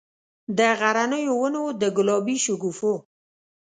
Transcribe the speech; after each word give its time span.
د 0.57 0.59
غرنیو 0.79 1.35
ونو، 1.41 1.63
د 1.81 1.83
ګلابي 1.97 2.37
شګوفو، 2.45 2.93